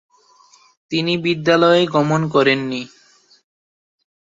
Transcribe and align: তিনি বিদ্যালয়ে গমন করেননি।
তিনি 0.91 1.13
বিদ্যালয়ে 1.17 1.81
গমন 1.87 2.21
করেননি। 2.27 2.81